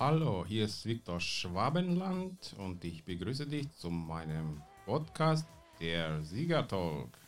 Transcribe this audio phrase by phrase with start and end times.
[0.00, 5.46] Hallo, hier ist Viktor Schwabenland und ich begrüße dich zu meinem Podcast
[5.78, 7.18] Der Siegertalk.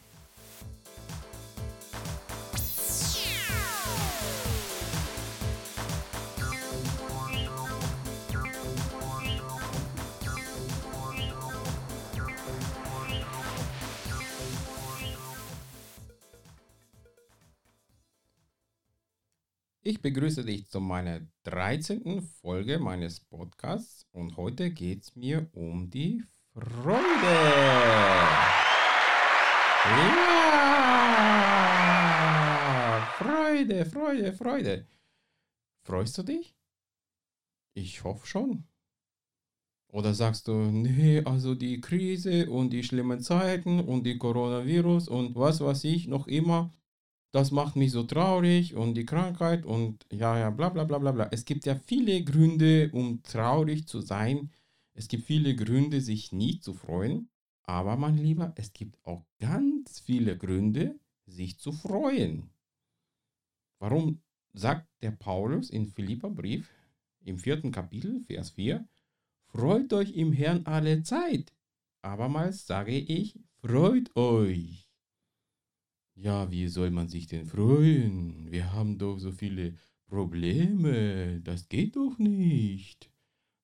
[19.93, 22.23] Ich begrüße dich zu meiner 13.
[22.41, 26.25] Folge meines Podcasts und heute geht es mir um die
[26.55, 26.97] Freude.
[29.85, 30.23] Ja!
[33.19, 34.87] Freude, Freude, Freude.
[35.83, 36.57] Freust du dich?
[37.75, 38.65] Ich hoffe schon.
[39.89, 45.37] Oder sagst du, nee, also die Krise und die schlimmen Zeiten und die Coronavirus und
[45.37, 46.71] was weiß ich noch immer,
[47.33, 51.13] das macht mich so traurig und die Krankheit und ja, ja, bla bla bla bla
[51.13, 51.29] bla.
[51.33, 54.51] Es gibt ja viele Gründe, um traurig zu sein.
[54.95, 57.31] Es gibt viele Gründe, sich nicht zu freuen.
[57.65, 62.51] Aber mein Lieber, es gibt auch ganz viele Gründe, sich zu freuen.
[63.79, 64.21] Warum
[64.53, 66.71] sagt der Paulus in Philipperbrief
[67.25, 68.87] im vierten Kapitel, Vers 4,
[69.47, 71.53] Freut euch im Herrn alle Zeit.
[72.03, 74.92] Abermals sage ich, freut euch.
[76.23, 78.49] Ja, wie soll man sich denn freuen?
[78.53, 79.75] Wir haben doch so viele
[80.07, 81.41] Probleme.
[81.41, 83.11] Das geht doch nicht.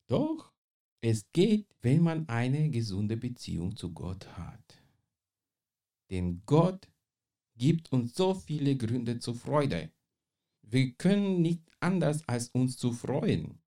[0.09, 0.53] Doch,
[1.01, 4.83] es geht, wenn man eine gesunde Beziehung zu Gott hat.
[6.11, 6.89] Denn Gott
[7.57, 9.93] gibt uns so viele Gründe zur Freude.
[10.63, 13.61] Wir können nicht anders als uns zu freuen.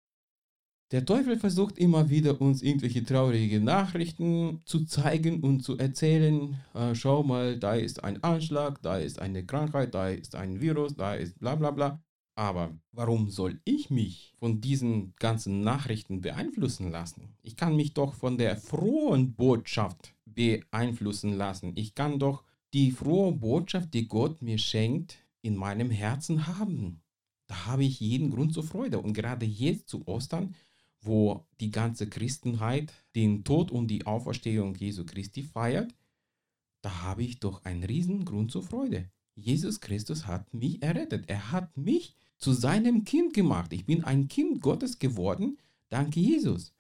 [0.92, 6.58] Der Teufel versucht immer wieder, uns irgendwelche traurigen Nachrichten zu zeigen und zu erzählen.
[6.74, 10.98] Äh, schau mal, da ist ein Anschlag, da ist eine Krankheit, da ist ein Virus,
[10.98, 12.04] da ist bla bla bla.
[12.36, 17.38] Aber warum soll ich mich von diesen ganzen Nachrichten beeinflussen lassen?
[17.42, 21.72] Ich kann mich doch von der frohen Botschaft beeinflussen lassen.
[21.76, 27.02] Ich kann doch die frohe Botschaft, die Gott mir schenkt, in meinem Herzen haben.
[27.48, 29.00] Da habe ich jeden Grund zur Freude.
[29.00, 30.54] Und gerade jetzt zu Ostern
[31.02, 35.94] wo die ganze Christenheit den Tod und die Auferstehung Jesu Christi feiert,
[36.82, 39.12] da habe ich doch einen riesen Grund zur Freude.
[39.36, 41.30] Jesus Christus hat mich errettet.
[41.30, 43.72] Er hat mich zu seinem Kind gemacht.
[43.74, 45.58] Ich bin ein Kind Gottes geworden,
[45.90, 46.74] danke Jesus.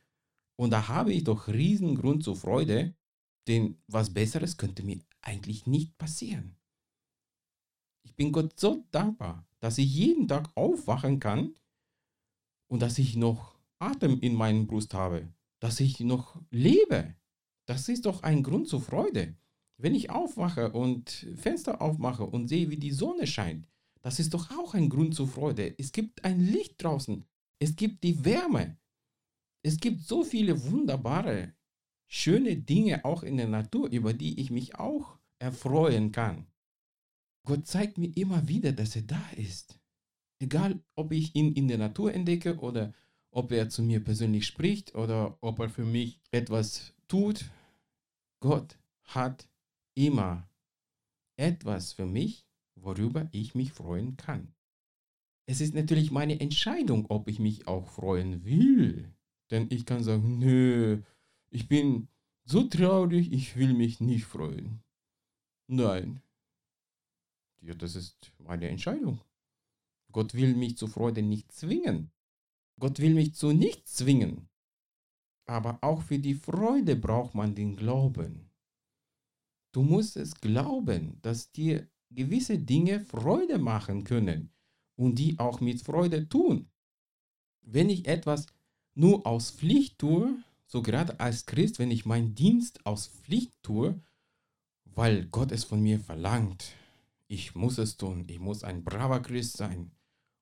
[0.55, 2.95] Und da habe ich doch riesen Grund zur Freude,
[3.47, 6.55] denn was Besseres könnte mir eigentlich nicht passieren.
[8.03, 11.55] Ich bin Gott so dankbar, dass ich jeden Tag aufwachen kann
[12.67, 17.15] und dass ich noch Atem in meinem Brust habe, dass ich noch lebe.
[17.65, 19.35] Das ist doch ein Grund zur Freude.
[19.77, 23.67] Wenn ich aufwache und Fenster aufmache und sehe, wie die Sonne scheint,
[24.01, 25.75] das ist doch auch ein Grund zur Freude.
[25.77, 27.25] Es gibt ein Licht draußen.
[27.59, 28.77] Es gibt die Wärme.
[29.63, 31.53] Es gibt so viele wunderbare,
[32.07, 36.47] schöne Dinge auch in der Natur, über die ich mich auch erfreuen kann.
[37.45, 39.79] Gott zeigt mir immer wieder, dass er da ist.
[40.39, 42.93] Egal, ob ich ihn in der Natur entdecke oder
[43.31, 47.49] ob er zu mir persönlich spricht oder ob er für mich etwas tut.
[48.39, 49.47] Gott hat
[49.95, 50.49] immer
[51.37, 54.53] etwas für mich, worüber ich mich freuen kann.
[55.45, 59.13] Es ist natürlich meine Entscheidung, ob ich mich auch freuen will.
[59.49, 61.01] Denn ich kann sagen, nö,
[61.49, 62.07] ich bin
[62.45, 64.81] so traurig, ich will mich nicht freuen.
[65.67, 66.21] Nein.
[67.61, 69.21] Ja, das ist meine Entscheidung.
[70.11, 72.11] Gott will mich zur Freude nicht zwingen.
[72.81, 74.49] Gott will mich zu nichts zwingen.
[75.45, 78.49] Aber auch für die Freude braucht man den Glauben.
[79.71, 84.51] Du musst es glauben, dass dir gewisse Dinge Freude machen können
[84.95, 86.71] und die auch mit Freude tun.
[87.61, 88.47] Wenn ich etwas
[88.95, 94.01] nur aus Pflicht tue, so gerade als Christ, wenn ich meinen Dienst aus Pflicht tue,
[94.85, 96.73] weil Gott es von mir verlangt,
[97.27, 99.91] ich muss es tun, ich muss ein braver Christ sein,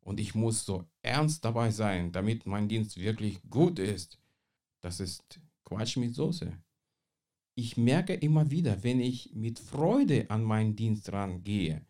[0.09, 4.17] und ich muss so ernst dabei sein, damit mein Dienst wirklich gut ist.
[4.81, 6.51] Das ist Quatsch mit Soße.
[7.53, 11.85] Ich merke immer wieder, wenn ich mit Freude an meinen Dienst rangehe,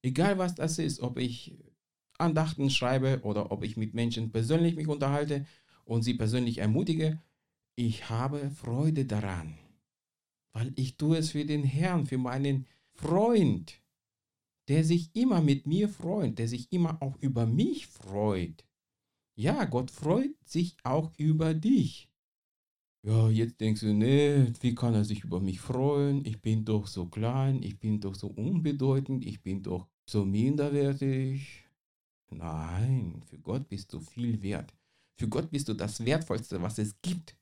[0.00, 1.58] egal was das ist, ob ich
[2.16, 5.44] Andachten schreibe oder ob ich mit Menschen persönlich mich unterhalte
[5.84, 7.20] und sie persönlich ermutige,
[7.76, 9.58] ich habe Freude daran,
[10.54, 13.78] weil ich tue es für den Herrn, für meinen Freund,
[14.68, 18.64] der sich immer mit mir freut, der sich immer auch über mich freut.
[19.36, 22.08] Ja, Gott freut sich auch über dich.
[23.06, 26.24] Ja, jetzt denkst du, nee, wie kann er sich über mich freuen?
[26.24, 31.64] Ich bin doch so klein, ich bin doch so unbedeutend, ich bin doch so minderwertig.
[32.30, 34.74] Nein, für Gott bist du viel wert.
[35.16, 37.36] Für Gott bist du das Wertvollste, was es gibt.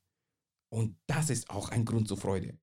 [0.69, 2.59] Und das ist auch ein Grund zur Freude.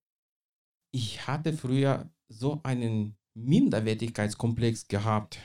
[0.91, 5.39] Ich hatte früher so einen Minderwertigkeitskomplex gehabt.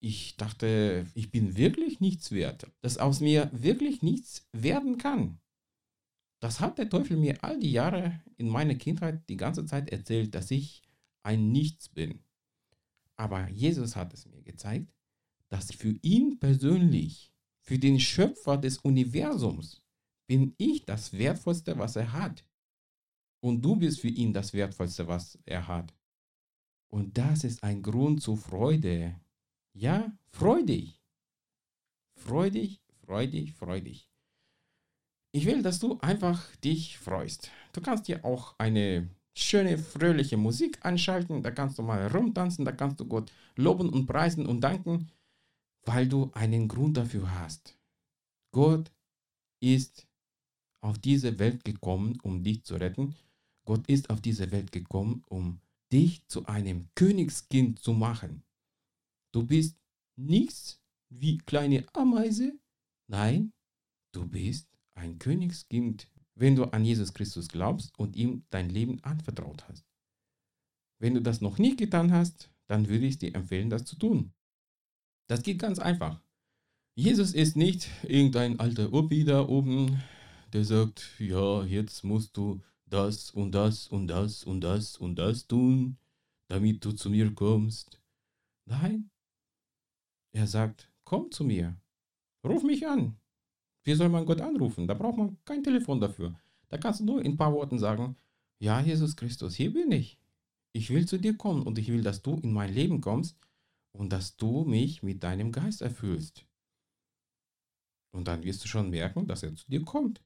[0.00, 5.40] Ich dachte, ich bin wirklich nichts wert, dass aus mir wirklich nichts werden kann.
[6.40, 10.34] Das hat der Teufel mir all die Jahre in meiner Kindheit die ganze Zeit erzählt,
[10.34, 10.82] dass ich
[11.22, 12.22] ein Nichts bin.
[13.16, 14.92] Aber Jesus hat es mir gezeigt,
[15.48, 19.82] dass für ihn persönlich, für den Schöpfer des Universums,
[20.26, 22.44] bin ich das Wertvollste, was er hat.
[23.40, 25.94] Und du bist für ihn das Wertvollste, was er hat.
[26.94, 29.16] Und das ist ein Grund zur Freude.
[29.72, 31.02] Ja, freudig.
[32.14, 34.08] Freudig, freudig, freudig.
[35.32, 37.50] Ich will, dass du einfach dich freust.
[37.72, 41.42] Du kannst dir auch eine schöne, fröhliche Musik anschalten.
[41.42, 45.10] Da kannst du mal rumtanzen, da kannst du Gott loben und preisen und danken,
[45.84, 47.76] weil du einen Grund dafür hast.
[48.52, 48.92] Gott
[49.58, 50.06] ist
[50.80, 53.16] auf diese Welt gekommen, um dich zu retten.
[53.64, 55.58] Gott ist auf diese Welt gekommen, um
[55.94, 58.42] dich zu einem Königskind zu machen.
[59.32, 59.78] Du bist
[60.16, 62.58] nichts wie kleine Ameise.
[63.08, 63.52] Nein,
[64.12, 69.66] du bist ein Königskind wenn du an Jesus Christus glaubst und ihm dein Leben anvertraut
[69.68, 69.84] hast.
[71.00, 74.32] Wenn du das noch nie getan hast, dann würde ich dir empfehlen, das zu tun.
[75.28, 76.20] Das geht ganz einfach.
[76.96, 80.02] Jesus ist nicht irgendein alter Opi da oben,
[80.52, 82.60] der sagt, ja, jetzt musst du
[82.94, 85.98] das und das und das und das und das tun,
[86.48, 88.00] damit du zu mir kommst.
[88.66, 89.10] Nein,
[90.32, 91.76] er sagt, komm zu mir,
[92.46, 93.16] ruf mich an,
[93.82, 94.86] wie soll man Gott anrufen?
[94.86, 96.38] Da braucht man kein Telefon dafür.
[96.68, 98.16] Da kannst du nur in ein paar Worten sagen,
[98.60, 100.18] ja, Jesus Christus, hier bin ich.
[100.72, 103.36] Ich will zu dir kommen und ich will, dass du in mein Leben kommst
[103.92, 106.46] und dass du mich mit deinem Geist erfüllst.
[108.12, 110.22] Und dann wirst du schon merken, dass er zu dir kommt.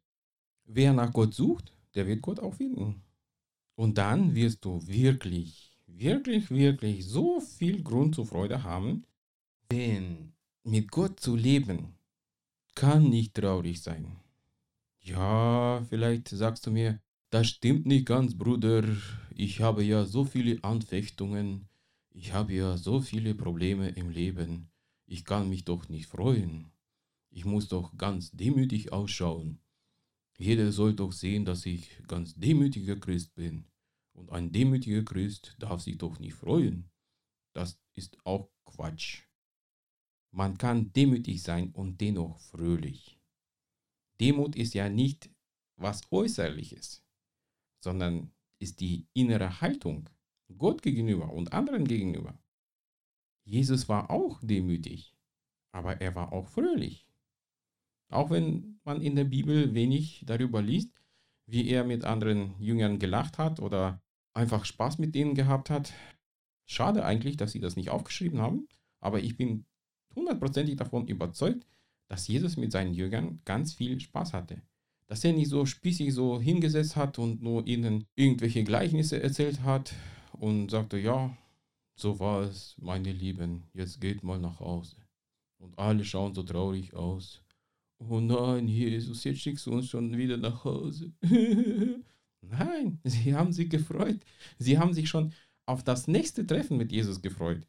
[0.65, 3.03] Wer nach Gott sucht, der wird Gott auch finden.
[3.75, 9.05] Und dann wirst du wirklich, wirklich, wirklich so viel Grund zur Freude haben,
[9.73, 11.95] denn mit Gott zu leben,
[12.77, 14.17] kann nicht traurig sein.
[15.01, 17.01] Ja, vielleicht sagst du mir,
[17.31, 18.85] das stimmt nicht ganz, Bruder.
[19.35, 21.69] Ich habe ja so viele Anfechtungen.
[22.11, 24.71] Ich habe ja so viele Probleme im Leben.
[25.07, 26.71] Ich kann mich doch nicht freuen.
[27.31, 29.59] Ich muss doch ganz demütig ausschauen.
[30.41, 33.67] Jeder soll doch sehen, dass ich ganz demütiger Christ bin.
[34.13, 36.91] Und ein demütiger Christ darf sich doch nicht freuen.
[37.55, 39.25] Das ist auch Quatsch.
[40.31, 43.19] Man kann demütig sein und dennoch fröhlich.
[44.21, 45.31] Demut ist ja nicht
[45.77, 47.05] was Äußerliches,
[47.83, 50.09] sondern ist die innere Haltung
[50.57, 52.41] Gott gegenüber und anderen gegenüber.
[53.45, 55.17] Jesus war auch demütig,
[55.73, 57.08] aber er war auch fröhlich.
[58.11, 60.91] Auch wenn man in der Bibel wenig darüber liest,
[61.47, 64.03] wie er mit anderen Jüngern gelacht hat oder
[64.35, 65.93] einfach Spaß mit denen gehabt hat.
[66.67, 68.69] Schade eigentlich, dass sie das nicht aufgeschrieben haben,
[69.01, 69.65] aber ich bin
[70.15, 71.67] hundertprozentig davon überzeugt,
[72.09, 74.63] dass Jesus mit seinen Jüngern ganz viel Spaß hatte.
[75.07, 79.95] Dass er nicht so spießig so hingesetzt hat und nur ihnen irgendwelche Gleichnisse erzählt hat
[80.33, 81.37] und sagte, ja,
[81.95, 84.97] so war es, meine Lieben, jetzt geht mal nach Hause.
[85.59, 87.43] Und alle schauen so traurig aus.
[87.99, 91.13] Oh nein, Jesus, jetzt schickst du uns schon wieder nach Hause.
[92.41, 94.21] nein, sie haben sich gefreut.
[94.59, 95.33] Sie haben sich schon
[95.67, 97.67] auf das nächste Treffen mit Jesus gefreut.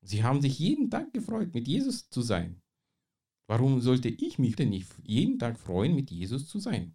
[0.00, 2.60] Sie haben sich jeden Tag gefreut, mit Jesus zu sein.
[3.46, 6.94] Warum sollte ich mich denn nicht jeden Tag freuen, mit Jesus zu sein?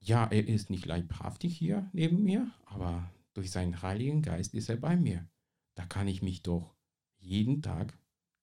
[0.00, 4.76] Ja, er ist nicht leibhaftig hier neben mir, aber durch seinen Heiligen Geist ist er
[4.76, 5.28] bei mir.
[5.76, 6.74] Da kann ich mich doch
[7.18, 7.98] jeden Tag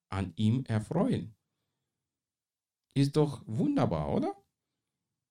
[0.09, 1.35] an ihm erfreuen.
[2.97, 4.35] Ist doch wunderbar, oder?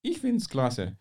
[0.02, 0.96] Ich finde es klasse.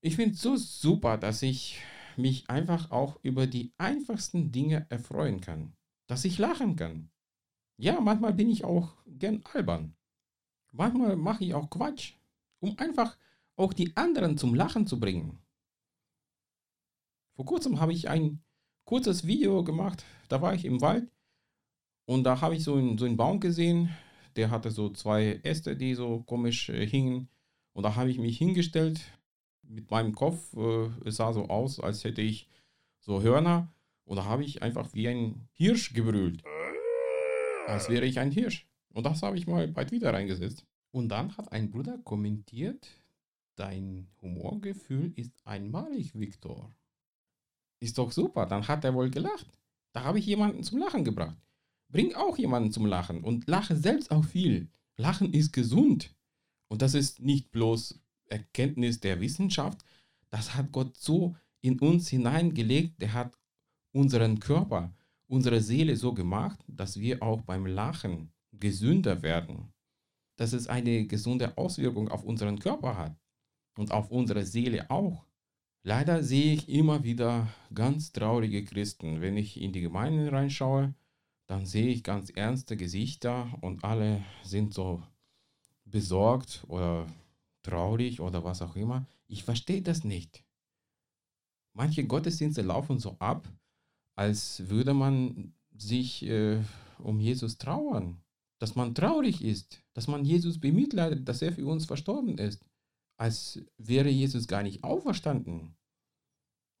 [0.00, 1.80] Ich finde es so super, dass ich
[2.16, 5.74] mich einfach auch über die einfachsten Dinge erfreuen kann
[6.06, 7.10] dass ich lachen kann.
[7.76, 9.96] Ja, manchmal bin ich auch gern albern.
[10.72, 12.14] Manchmal mache ich auch Quatsch,
[12.60, 13.16] um einfach
[13.56, 15.38] auch die anderen zum Lachen zu bringen.
[17.34, 18.42] Vor kurzem habe ich ein
[18.84, 21.10] kurzes Video gemacht, da war ich im Wald
[22.06, 23.96] und da habe ich so einen, so einen Baum gesehen,
[24.36, 27.28] der hatte so zwei Äste, die so komisch äh, hingen
[27.72, 29.00] und da habe ich mich hingestellt
[29.62, 32.48] mit meinem Kopf, äh, es sah so aus, als hätte ich
[33.00, 33.72] so Hörner
[34.04, 36.42] und da habe ich einfach wie ein Hirsch gebrüllt.
[37.66, 38.66] Als wäre ich ein Hirsch.
[38.92, 40.66] Und das habe ich mal bald wieder reingesetzt.
[40.92, 42.88] Und dann hat ein Bruder kommentiert,
[43.56, 46.72] dein Humorgefühl ist einmalig, Viktor.
[47.80, 49.46] Ist doch super, dann hat er wohl gelacht.
[49.92, 51.36] Da habe ich jemanden zum Lachen gebracht.
[51.94, 54.68] Bring auch jemanden zum Lachen und lache selbst auch viel.
[54.96, 56.12] Lachen ist gesund.
[56.66, 59.84] Und das ist nicht bloß Erkenntnis der Wissenschaft,
[60.28, 63.38] das hat Gott so in uns hineingelegt, der hat
[63.92, 64.92] unseren Körper,
[65.28, 69.72] unsere Seele so gemacht, dass wir auch beim Lachen gesünder werden.
[70.34, 73.16] Dass es eine gesunde Auswirkung auf unseren Körper hat
[73.78, 75.24] und auf unsere Seele auch.
[75.84, 79.20] Leider sehe ich immer wieder ganz traurige Christen.
[79.20, 80.92] Wenn ich in die Gemeinden reinschaue,
[81.46, 85.02] dann sehe ich ganz ernste Gesichter und alle sind so
[85.84, 87.06] besorgt oder
[87.62, 89.06] traurig oder was auch immer.
[89.26, 90.44] Ich verstehe das nicht.
[91.72, 93.48] Manche Gottesdienste laufen so ab,
[94.16, 96.62] als würde man sich äh,
[96.98, 98.22] um Jesus trauern,
[98.58, 102.64] dass man traurig ist, dass man Jesus bemitleidet, dass er für uns verstorben ist
[103.16, 105.76] als wäre Jesus gar nicht auferstanden.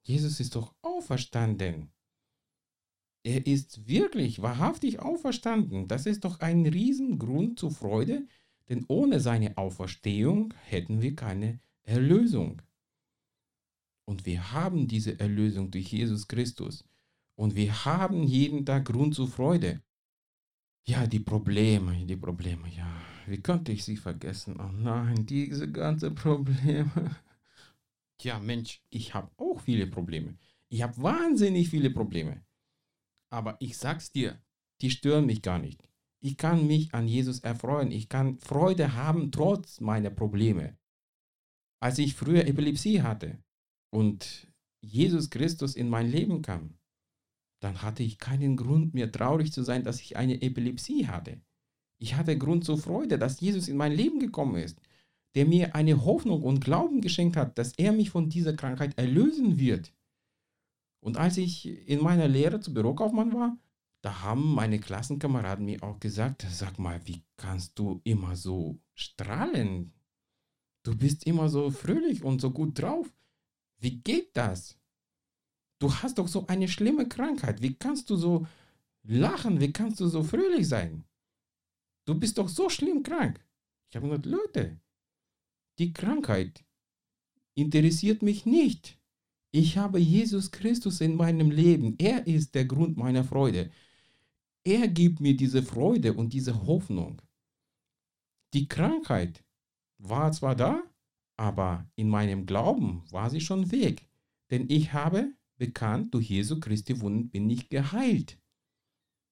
[0.02, 1.90] Jesus ist doch auferstanden.
[3.24, 5.88] Er ist wirklich, wahrhaftig auferstanden.
[5.88, 8.26] Das ist doch ein Riesengrund zur Freude,
[8.68, 12.60] denn ohne seine Auferstehung hätten wir keine Erlösung.
[14.04, 16.84] Und wir haben diese Erlösung durch Jesus Christus.
[17.34, 19.80] Und wir haben jeden Tag Grund zur Freude.
[20.86, 22.86] Ja, die Probleme, die Probleme, ja.
[23.26, 24.60] Wie konnte ich sie vergessen?
[24.60, 27.16] Oh nein, diese ganze Probleme.
[28.18, 30.36] Tja, Mensch, ich habe auch viele Probleme.
[30.68, 32.44] Ich habe wahnsinnig viele Probleme.
[33.34, 34.40] Aber ich sag's dir,
[34.80, 35.82] die stören mich gar nicht.
[36.20, 37.90] Ich kann mich an Jesus erfreuen.
[37.90, 40.78] Ich kann Freude haben trotz meiner Probleme.
[41.82, 43.42] Als ich früher Epilepsie hatte
[43.92, 44.46] und
[44.82, 46.78] Jesus Christus in mein Leben kam,
[47.60, 51.40] dann hatte ich keinen Grund mehr traurig zu sein, dass ich eine Epilepsie hatte.
[51.98, 54.80] Ich hatte Grund zur Freude, dass Jesus in mein Leben gekommen ist,
[55.34, 59.58] der mir eine Hoffnung und Glauben geschenkt hat, dass er mich von dieser Krankheit erlösen
[59.58, 59.92] wird.
[61.04, 63.58] Und als ich in meiner Lehre zu Bürokaufmann war,
[64.00, 69.92] da haben meine Klassenkameraden mir auch gesagt, sag mal, wie kannst du immer so strahlen?
[70.82, 73.12] Du bist immer so fröhlich und so gut drauf.
[73.80, 74.78] Wie geht das?
[75.78, 77.60] Du hast doch so eine schlimme Krankheit.
[77.60, 78.46] Wie kannst du so
[79.02, 79.60] lachen?
[79.60, 81.04] Wie kannst du so fröhlich sein?
[82.06, 83.44] Du bist doch so schlimm krank.
[83.90, 84.80] Ich habe gesagt, Leute,
[85.78, 86.64] die Krankheit
[87.54, 88.98] interessiert mich nicht.
[89.56, 91.94] Ich habe Jesus Christus in meinem Leben.
[91.98, 93.70] Er ist der Grund meiner Freude.
[94.64, 97.22] Er gibt mir diese Freude und diese Hoffnung.
[98.52, 99.44] Die Krankheit
[99.98, 100.82] war zwar da,
[101.36, 104.08] aber in meinem Glauben war sie schon weg.
[104.50, 108.40] Denn ich habe bekannt, durch Jesu Christi Wunden bin ich geheilt.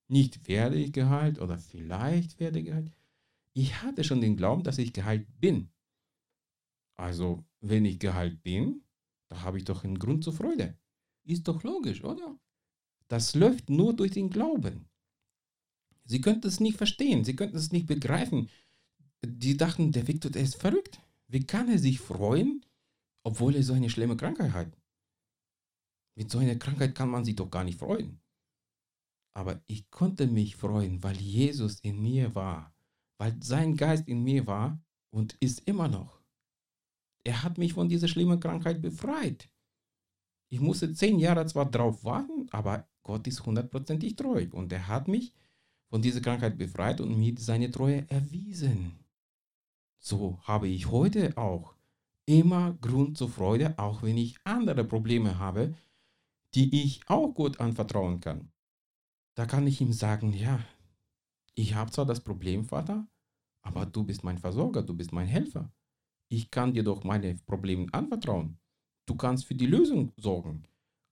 [0.06, 2.92] Nicht werde ich geheilt oder vielleicht werde ich geheilt.
[3.54, 5.72] Ich hatte schon den Glauben, dass ich geheilt bin.
[6.94, 8.84] Also, wenn ich geheilt bin,
[9.32, 10.76] da habe ich doch einen Grund zur Freude.
[11.24, 12.38] Ist doch logisch, oder?
[13.08, 14.90] Das läuft nur durch den Glauben.
[16.04, 18.50] Sie könnten es nicht verstehen, sie könnten es nicht begreifen.
[19.24, 21.00] Die dachten, der Viktor, der ist verrückt.
[21.28, 22.64] Wie kann er sich freuen,
[23.22, 24.76] obwohl er so eine schlimme Krankheit hat?
[26.14, 28.20] Mit so einer Krankheit kann man sich doch gar nicht freuen.
[29.34, 32.74] Aber ich konnte mich freuen, weil Jesus in mir war,
[33.16, 34.78] weil sein Geist in mir war
[35.10, 36.21] und ist immer noch.
[37.24, 39.48] Er hat mich von dieser schlimmen Krankheit befreit.
[40.48, 45.08] Ich musste zehn Jahre zwar drauf warten, aber Gott ist hundertprozentig treu und er hat
[45.08, 45.32] mich
[45.88, 48.98] von dieser Krankheit befreit und mir seine Treue erwiesen.
[49.98, 51.74] So habe ich heute auch
[52.26, 55.74] immer Grund zur Freude, auch wenn ich andere Probleme habe,
[56.54, 58.52] die ich auch gut anvertrauen kann.
[59.34, 60.60] Da kann ich ihm sagen, ja,
[61.54, 63.06] ich habe zwar das Problem, Vater,
[63.62, 65.72] aber du bist mein Versorger, du bist mein Helfer.
[66.32, 68.56] Ich kann dir doch meine Probleme anvertrauen.
[69.04, 70.62] Du kannst für die Lösung sorgen.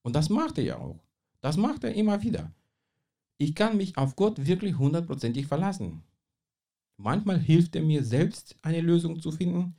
[0.00, 0.98] Und das macht er ja auch.
[1.42, 2.50] Das macht er immer wieder.
[3.36, 6.02] Ich kann mich auf Gott wirklich hundertprozentig verlassen.
[6.96, 9.74] Manchmal hilft er mir selbst, eine Lösung zu finden,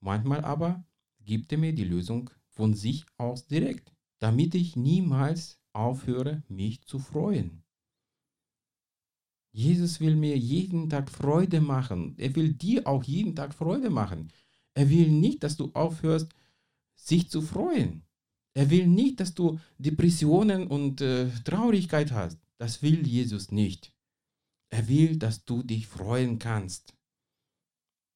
[0.00, 0.82] manchmal aber
[1.20, 6.98] gibt er mir die Lösung von sich aus direkt, damit ich niemals aufhöre, mich zu
[6.98, 7.62] freuen.
[9.52, 12.14] Jesus will mir jeden Tag Freude machen.
[12.16, 14.32] Er will dir auch jeden Tag Freude machen.
[14.76, 16.28] Er will nicht, dass du aufhörst,
[16.96, 18.02] sich zu freuen.
[18.54, 22.38] Er will nicht, dass du Depressionen und äh, Traurigkeit hast.
[22.58, 23.92] Das will Jesus nicht.
[24.70, 26.94] Er will, dass du dich freuen kannst.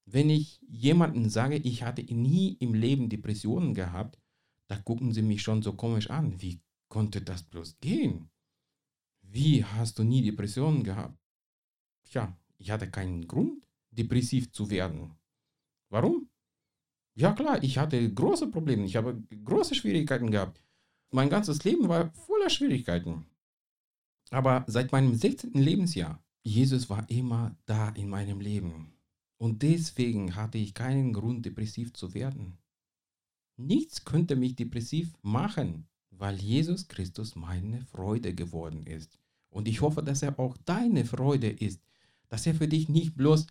[0.04, 4.18] Wenn ich jemanden sage, ich hatte nie im Leben Depressionen gehabt,
[4.66, 6.40] da gucken sie mich schon so komisch an.
[6.42, 8.30] Wie konnte das bloß gehen?
[9.22, 11.16] Wie hast du nie Depressionen gehabt?
[12.04, 15.16] Tja, ich hatte keinen Grund, depressiv zu werden.
[15.90, 16.29] Warum?
[17.20, 20.62] Ja klar, ich hatte große Probleme, ich habe große Schwierigkeiten gehabt.
[21.10, 23.26] Mein ganzes Leben war voller Schwierigkeiten.
[24.30, 25.52] Aber seit meinem 16.
[25.52, 28.94] Lebensjahr, Jesus war immer da in meinem Leben.
[29.36, 32.56] Und deswegen hatte ich keinen Grund, depressiv zu werden.
[33.58, 39.18] Nichts könnte mich depressiv machen, weil Jesus Christus meine Freude geworden ist.
[39.50, 41.82] Und ich hoffe, dass er auch deine Freude ist,
[42.28, 43.46] dass er für dich nicht bloß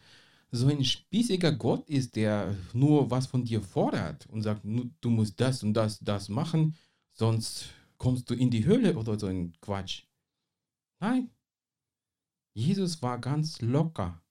[0.51, 5.39] so ein spießiger Gott ist, der nur was von dir fordert und sagt, du musst
[5.39, 6.75] das und das, das machen,
[7.13, 10.03] sonst kommst du in die Hölle oder so ein Quatsch.
[10.99, 11.29] Nein,
[12.53, 14.21] Jesus war ganz locker.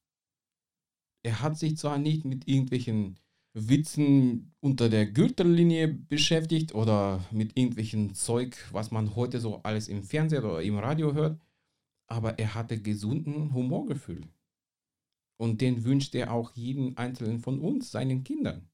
[1.22, 3.18] Er hat sich zwar nicht mit irgendwelchen
[3.54, 10.02] Witzen unter der Gürtellinie beschäftigt oder mit irgendwelchen Zeug, was man heute so alles im
[10.02, 11.40] Fernsehen oder im Radio hört,
[12.06, 14.28] aber er hatte gesunden Humorgefühl.
[15.38, 18.68] Und den wünscht er auch jeden einzelnen von uns, seinen Kindern.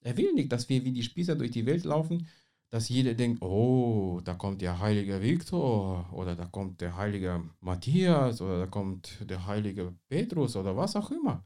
[0.00, 2.26] Er will nicht, dass wir wie die Spießer durch die Welt laufen,
[2.70, 8.40] dass jeder denkt, oh, da kommt der heilige Viktor oder da kommt der heilige Matthias
[8.40, 11.44] oder da kommt der heilige Petrus oder was auch immer.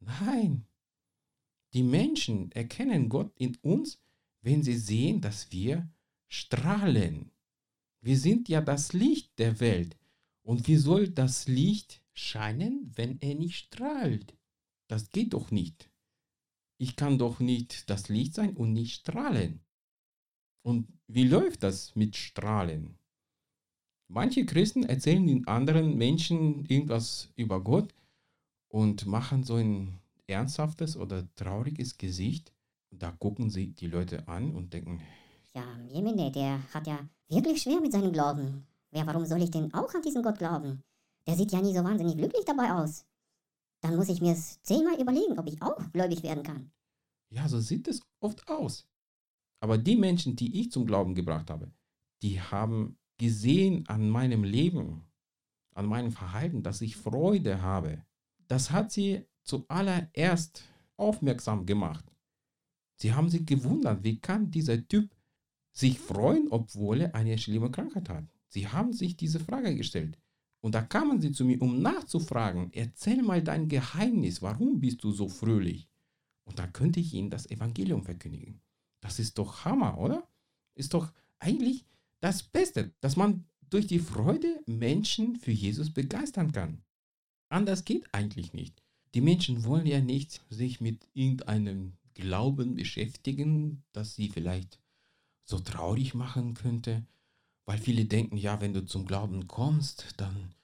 [0.00, 0.66] Nein,
[1.72, 4.00] die Menschen erkennen Gott in uns,
[4.40, 5.88] wenn sie sehen, dass wir
[6.28, 7.30] strahlen.
[8.00, 9.96] Wir sind ja das Licht der Welt.
[10.42, 14.34] Und wie soll das Licht scheinen, wenn er nicht strahlt?
[14.88, 15.90] Das geht doch nicht.
[16.78, 19.60] Ich kann doch nicht das Licht sein und nicht strahlen.
[20.62, 22.98] Und wie läuft das mit Strahlen?
[24.08, 27.94] Manche Christen erzählen den anderen Menschen irgendwas über Gott
[28.68, 32.52] und machen so ein ernsthaftes oder trauriges Gesicht.
[32.90, 35.00] Da gucken sie die Leute an und denken,
[35.54, 38.66] ja, Jemine, der hat ja wirklich schwer mit seinem Glauben.
[38.92, 40.82] Ja, warum soll ich denn auch an diesen Gott glauben?
[41.26, 43.04] Der sieht ja nie so wahnsinnig glücklich dabei aus.
[43.80, 46.70] Dann muss ich mir es zehnmal überlegen, ob ich auch gläubig werden kann.
[47.30, 48.88] Ja, so sieht es oft aus.
[49.60, 51.72] Aber die Menschen, die ich zum Glauben gebracht habe,
[52.22, 55.06] die haben gesehen an meinem Leben,
[55.74, 58.04] an meinem Verhalten, dass ich Freude habe.
[58.48, 60.64] Das hat sie zuallererst
[60.96, 62.04] aufmerksam gemacht.
[62.96, 65.14] Sie haben sich gewundert, wie kann dieser Typ
[65.72, 68.24] sich freuen, obwohl er eine schlimme Krankheit hat.
[68.48, 70.18] Sie haben sich diese Frage gestellt.
[70.66, 75.12] Und da kamen sie zu mir, um nachzufragen, erzähl mal dein Geheimnis, warum bist du
[75.12, 75.88] so fröhlich?
[76.42, 78.60] Und da könnte ich ihnen das Evangelium verkündigen.
[79.00, 80.28] Das ist doch Hammer, oder?
[80.74, 81.84] Ist doch eigentlich
[82.18, 86.82] das Beste, dass man durch die Freude Menschen für Jesus begeistern kann.
[87.48, 88.82] Anders geht eigentlich nicht.
[89.14, 94.80] Die Menschen wollen ja nicht sich mit irgendeinem Glauben beschäftigen, das sie vielleicht
[95.44, 97.06] so traurig machen könnte,
[97.66, 100.54] weil viele denken, ja, wenn du zum Glauben kommst, dann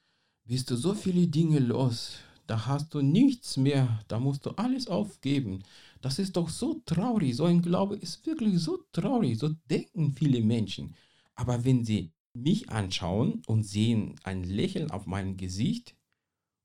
[0.44, 4.88] bist du so viele Dinge los, da hast du nichts mehr, da musst du alles
[4.88, 5.62] aufgeben.
[6.00, 10.40] Das ist doch so traurig, so ein Glaube ist wirklich so traurig, so denken viele
[10.40, 10.94] Menschen.
[11.34, 15.96] Aber wenn sie mich anschauen und sehen ein Lächeln auf meinem Gesicht,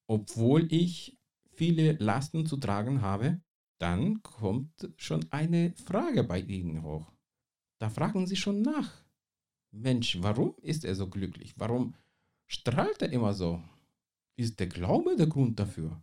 [0.08, 1.18] obwohl ich
[1.54, 3.42] viele Lasten zu tragen habe,
[3.80, 7.12] dann kommt schon eine Frage bei Ihnen hoch.
[7.80, 9.07] Da fragen Sie schon nach.
[9.72, 11.54] Mensch, warum ist er so glücklich?
[11.58, 11.96] Warum
[12.48, 13.62] strahlt er immer so?
[14.36, 16.02] Ist der Glaube der Grund dafür?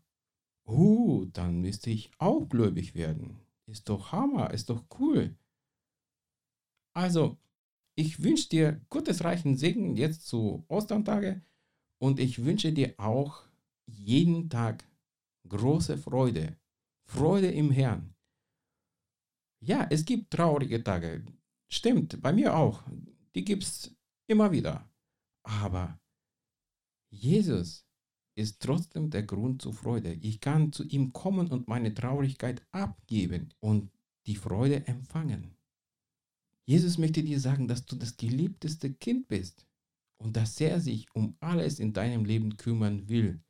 [0.67, 3.39] Oh, dann müsste ich auch gläubig werden.
[3.67, 5.37] Ist doch Hammer, ist doch cool.
[6.95, 7.39] Also,
[7.97, 11.43] ich wünsche dir gottesreichen Segen jetzt zu Osterntage
[11.99, 13.43] und ich wünsche dir auch
[13.87, 14.85] jeden Tag
[15.49, 16.57] große Freude,
[17.05, 18.15] Freude im Herrn.
[19.61, 21.25] Ja, es gibt traurige Tage.
[21.69, 22.83] Stimmt, bei mir auch.
[23.35, 23.95] Die gibt es
[24.27, 24.89] immer wieder.
[25.43, 26.01] Aber
[27.11, 27.87] Jesus
[28.37, 30.15] ist trotzdem der Grund zur Freude.
[30.15, 33.91] Ich kann zu ihm kommen und meine Traurigkeit abgeben und
[34.27, 35.57] die Freude empfangen.
[36.65, 39.67] Jesus möchte dir sagen, dass du das geliebteste Kind bist
[40.17, 43.43] und dass er sich um alles in deinem Leben kümmern will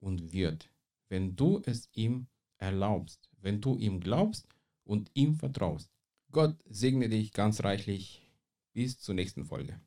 [0.00, 0.72] und wird
[1.12, 2.26] wenn du es ihm
[2.56, 4.48] erlaubst, wenn du ihm glaubst
[4.82, 5.90] und ihm vertraust.
[6.30, 8.21] Gott segne dich ganz reichlich.
[8.74, 9.78] Bis zur nächsten Folge.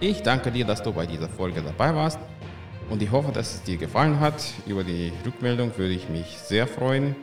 [0.00, 2.18] Ich danke dir, dass du bei dieser Folge dabei warst
[2.90, 4.42] und ich hoffe, dass es dir gefallen hat.
[4.66, 7.14] Über die Rückmeldung würde ich mich sehr freuen.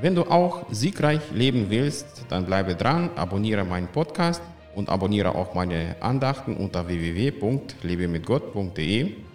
[0.00, 4.40] Wenn du auch siegreich leben willst, dann bleibe dran, abonniere meinen Podcast
[4.76, 9.27] und abonniere auch meine Andachten unter www.lebemitgott.de.